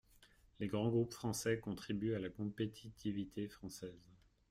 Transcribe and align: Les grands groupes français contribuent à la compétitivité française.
Les 0.59 0.67
grands 0.67 0.89
groupes 0.89 1.13
français 1.13 1.59
contribuent 1.59 2.15
à 2.15 2.19
la 2.19 2.29
compétitivité 2.31 3.47
française. 3.47 4.01